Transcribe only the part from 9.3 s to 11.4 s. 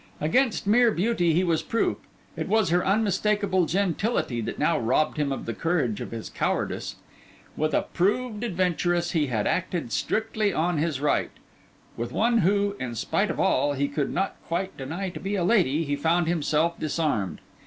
acted strictly on his right;